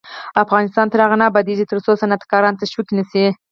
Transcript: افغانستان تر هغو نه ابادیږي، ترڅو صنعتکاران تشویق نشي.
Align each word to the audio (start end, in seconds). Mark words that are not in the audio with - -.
افغانستان 0.43 0.85
تر 0.89 0.99
هغو 1.03 1.19
نه 1.21 1.25
ابادیږي، 1.31 1.65
ترڅو 1.71 1.89
صنعتکاران 2.01 2.53
تشویق 2.61 2.87
نشي. 2.97 3.25